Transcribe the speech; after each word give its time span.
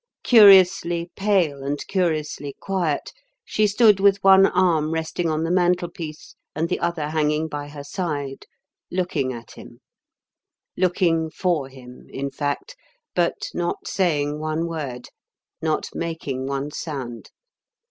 Curiously 0.23 1.11
pale 1.15 1.61
and 1.61 1.85
curiously 1.85 2.55
quiet, 2.59 3.11
she 3.45 3.67
stood 3.67 3.99
with 3.99 4.17
one 4.23 4.47
arm 4.47 4.89
resting 4.95 5.29
on 5.29 5.43
the 5.43 5.51
mantelpiece 5.51 6.33
and 6.55 6.69
the 6.69 6.79
other 6.79 7.09
hanging 7.09 7.47
by 7.47 7.67
her 7.67 7.83
side, 7.83 8.47
looking 8.89 9.31
at 9.31 9.51
him 9.51 9.79
looking 10.75 11.29
for 11.29 11.69
him, 11.69 12.07
in 12.09 12.31
fact 12.31 12.75
but 13.13 13.49
not 13.53 13.87
saying 13.87 14.39
one 14.39 14.65
word, 14.67 15.09
not 15.61 15.87
making 15.93 16.47
one 16.47 16.71
sound. 16.71 17.29